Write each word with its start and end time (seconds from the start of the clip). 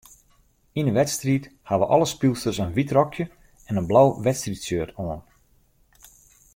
Yn 0.79 0.89
'e 0.89 0.93
wedstriid 0.95 1.43
hawwe 1.67 1.85
alle 1.93 2.07
spylsters 2.13 2.59
in 2.63 2.75
wyt 2.75 2.93
rokje 2.97 3.25
en 3.67 3.77
in 3.81 3.89
blau 3.89 4.07
wedstriidshirt 4.25 4.95
oan. 5.03 5.21